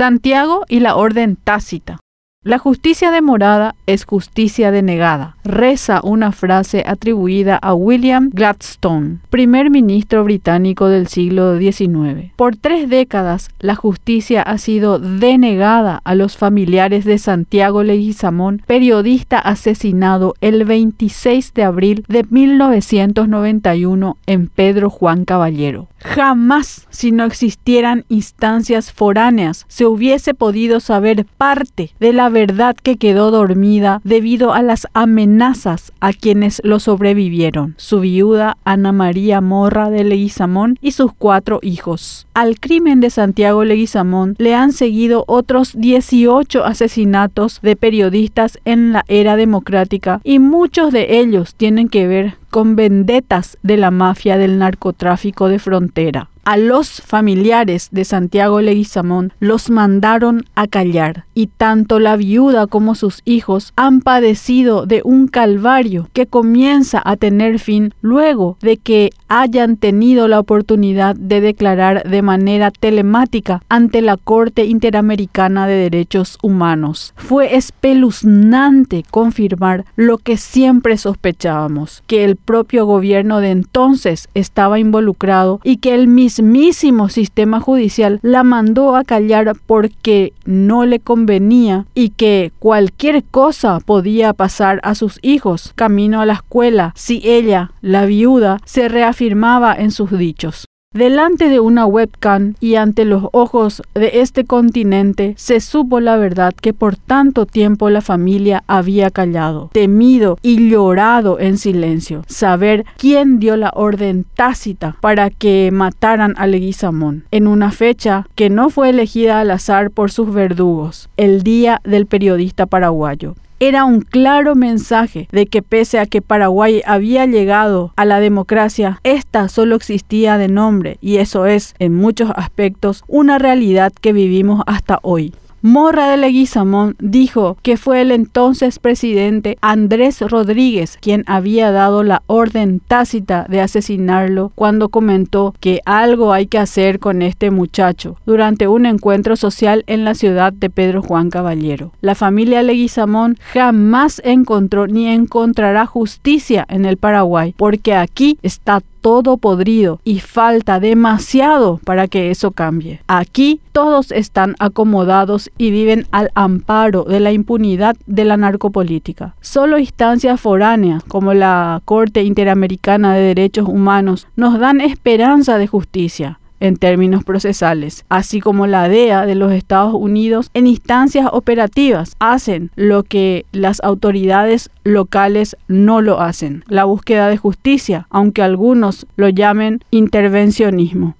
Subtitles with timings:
[0.00, 1.98] Santiago y la orden tácita.
[2.42, 10.24] La justicia demorada es justicia denegada, reza una frase atribuida a William Gladstone, primer ministro
[10.24, 12.32] británico del siglo XIX.
[12.36, 19.38] Por tres décadas, la justicia ha sido denegada a los familiares de Santiago Leguizamón, periodista
[19.38, 25.89] asesinado el 26 de abril de 1991 en Pedro Juan Caballero.
[26.02, 32.96] Jamás, si no existieran instancias foráneas, se hubiese podido saber parte de la verdad que
[32.96, 39.90] quedó dormida debido a las amenazas a quienes lo sobrevivieron, su viuda Ana María Morra
[39.90, 42.26] de Leguizamón y sus cuatro hijos.
[42.32, 49.04] Al crimen de Santiago Leguizamón le han seguido otros 18 asesinatos de periodistas en la
[49.08, 54.58] era democrática y muchos de ellos tienen que ver con vendetas de la mafia del
[54.58, 61.98] narcotráfico de frontera a los familiares de Santiago Leguizamón los mandaron a callar y tanto
[61.98, 67.94] la viuda como sus hijos han padecido de un calvario que comienza a tener fin
[68.00, 74.64] luego de que hayan tenido la oportunidad de declarar de manera telemática ante la Corte
[74.64, 77.14] Interamericana de Derechos Humanos.
[77.16, 85.60] Fue espeluznante confirmar lo que siempre sospechábamos, que el propio gobierno de entonces estaba involucrado
[85.62, 91.86] y que el mismo mismísimo sistema judicial la mandó a callar porque no le convenía
[91.92, 97.72] y que cualquier cosa podía pasar a sus hijos camino a la escuela si ella,
[97.80, 100.69] la viuda, se reafirmaba en sus dichos.
[100.92, 106.52] Delante de una webcam y ante los ojos de este continente se supo la verdad
[106.52, 112.24] que por tanto tiempo la familia había callado, temido y llorado en silencio.
[112.26, 118.50] Saber quién dio la orden tácita para que mataran a Leguizamón en una fecha que
[118.50, 124.00] no fue elegida al azar por sus verdugos, el día del periodista paraguayo era un
[124.00, 129.76] claro mensaje de que pese a que Paraguay había llegado a la democracia, esta solo
[129.76, 135.34] existía de nombre y eso es, en muchos aspectos, una realidad que vivimos hasta hoy.
[135.62, 142.22] Morra de Leguizamón dijo que fue el entonces presidente Andrés Rodríguez quien había dado la
[142.28, 148.68] orden tácita de asesinarlo cuando comentó que algo hay que hacer con este muchacho durante
[148.68, 151.92] un encuentro social en la ciudad de Pedro Juan Caballero.
[152.00, 159.36] La familia Leguizamón jamás encontró ni encontrará justicia en el Paraguay porque aquí está todo
[159.36, 163.00] podrido y falta demasiado para que eso cambie.
[163.06, 169.34] Aquí todos están acomodados y viven al amparo de la impunidad de la narcopolítica.
[169.40, 176.39] Solo instancias foráneas como la Corte Interamericana de Derechos Humanos nos dan esperanza de justicia
[176.60, 182.70] en términos procesales, así como la DEA de los Estados Unidos en instancias operativas hacen
[182.76, 189.28] lo que las autoridades locales no lo hacen, la búsqueda de justicia, aunque algunos lo
[189.28, 191.16] llamen intervencionismo.